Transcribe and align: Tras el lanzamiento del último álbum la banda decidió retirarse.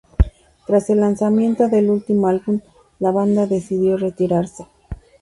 Tras 0.65 0.89
el 0.89 0.99
lanzamiento 0.99 1.69
del 1.69 1.91
último 1.91 2.25
álbum 2.25 2.59
la 2.97 3.11
banda 3.11 3.45
decidió 3.45 3.97
retirarse. 3.97 4.65